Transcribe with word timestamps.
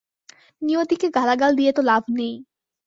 নিয়তিকে 0.61 1.07
গালাগাল 1.09 1.51
দিয়ে 1.55 1.71
তো 1.73 1.81
লাভ 1.81 2.03
নাই। 2.09 2.33